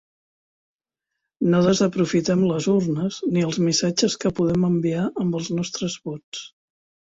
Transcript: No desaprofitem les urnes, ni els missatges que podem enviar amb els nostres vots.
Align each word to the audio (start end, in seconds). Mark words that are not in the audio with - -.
No 1.53 1.59
desaprofitem 1.65 2.41
les 2.53 2.69
urnes, 2.73 3.21
ni 3.35 3.45
els 3.51 3.61
missatges 3.69 4.19
que 4.25 4.35
podem 4.43 4.67
enviar 4.73 5.07
amb 5.09 5.41
els 5.43 5.55
nostres 5.63 6.03
vots. 6.11 6.47